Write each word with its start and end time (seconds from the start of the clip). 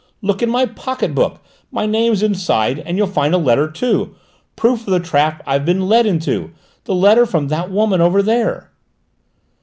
"Look 0.23 0.41
in 0.41 0.49
my 0.49 0.65
pocket 0.65 1.13
book; 1.13 1.41
my 1.71 1.85
name's 1.85 2.23
inside; 2.23 2.79
and 2.79 2.97
you'll 2.97 3.05
find 3.05 3.35
a 3.35 3.37
letter 3.37 3.69
too; 3.69 4.15
proof 4.55 4.87
of 4.87 4.87
the 4.91 4.99
trap 4.99 5.43
I've 5.45 5.63
been 5.63 5.87
led 5.87 6.07
into: 6.07 6.53
the 6.85 6.95
letter 6.95 7.27
from 7.27 7.49
that 7.49 7.69
woman 7.69 8.01
over 8.01 8.23
there!" 8.23 8.71